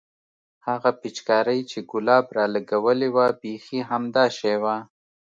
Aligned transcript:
هغه 0.67 0.89
پيچکارۍ 0.99 1.59
چې 1.69 1.77
ګلاب 1.91 2.25
رالګولې 2.37 3.09
وه 3.15 3.27
بيخي 3.41 3.79
همدا 3.89 4.25
شى 4.37 4.55
وه. 4.63 4.77